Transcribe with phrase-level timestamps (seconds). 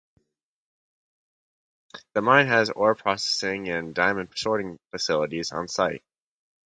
[2.15, 6.01] The mine has ore processing and diamond sorting facilities on site.